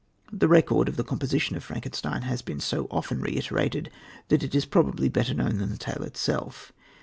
[0.33, 3.91] The record of the composition of Frankenstein has been so often reiterated
[4.29, 6.73] that it is probably better known than the tale itself.